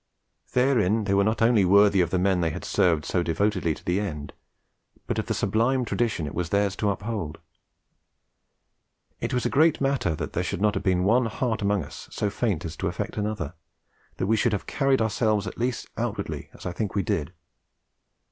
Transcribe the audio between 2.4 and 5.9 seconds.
they had served so devotedly to the end, but of the sublime